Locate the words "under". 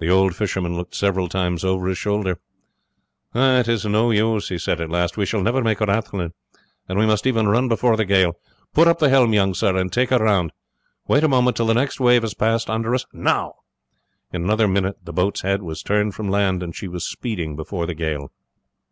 12.68-12.92